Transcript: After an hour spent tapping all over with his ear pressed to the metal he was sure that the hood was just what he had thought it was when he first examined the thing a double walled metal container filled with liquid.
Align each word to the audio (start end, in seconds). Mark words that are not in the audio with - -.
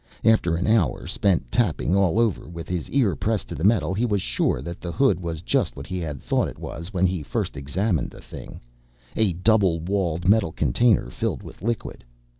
After 0.23 0.55
an 0.55 0.65
hour 0.65 1.05
spent 1.05 1.51
tapping 1.51 1.95
all 1.95 2.19
over 2.19 2.49
with 2.49 2.67
his 2.67 2.89
ear 2.89 3.15
pressed 3.15 3.47
to 3.49 3.53
the 3.53 3.63
metal 3.63 3.93
he 3.93 4.03
was 4.07 4.19
sure 4.19 4.59
that 4.63 4.81
the 4.81 4.91
hood 4.91 5.19
was 5.19 5.43
just 5.43 5.75
what 5.75 5.85
he 5.85 5.99
had 5.99 6.23
thought 6.23 6.47
it 6.47 6.57
was 6.57 6.91
when 6.91 7.05
he 7.05 7.21
first 7.21 7.55
examined 7.55 8.09
the 8.09 8.19
thing 8.19 8.59
a 9.15 9.33
double 9.33 9.79
walled 9.79 10.27
metal 10.27 10.53
container 10.53 11.11
filled 11.11 11.43
with 11.43 11.61
liquid. 11.61 12.03